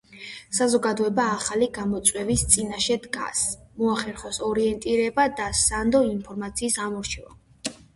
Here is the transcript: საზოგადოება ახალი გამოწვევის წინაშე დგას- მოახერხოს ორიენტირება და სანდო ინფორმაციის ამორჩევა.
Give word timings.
საზოგადოება 0.59 1.25
ახალი 1.33 1.67
გამოწვევის 1.75 2.45
წინაშე 2.55 2.99
დგას- 3.05 3.45
მოახერხოს 3.83 4.43
ორიენტირება 4.51 5.31
და 5.43 5.55
სანდო 5.65 6.07
ინფორმაციის 6.15 6.85
ამორჩევა. 6.91 7.43